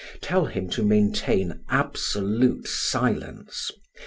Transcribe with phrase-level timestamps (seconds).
[0.19, 3.69] Tell him to maintain absolute silence.